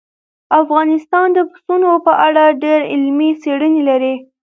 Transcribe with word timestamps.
افغانستان 0.61 1.27
د 1.33 1.39
پسونو 1.51 1.91
په 2.05 2.13
اړه 2.27 2.43
ډېرې 2.63 2.85
علمي 2.93 3.29
څېړنې 3.41 3.81
لري. 3.89 4.15